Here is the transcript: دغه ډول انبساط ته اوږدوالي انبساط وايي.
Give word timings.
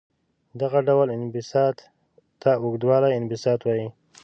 دغه 0.61 0.79
ډول 0.87 1.07
انبساط 1.17 1.77
ته 2.41 2.51
اوږدوالي 2.61 3.09
انبساط 3.19 3.59
وايي. 3.63 3.87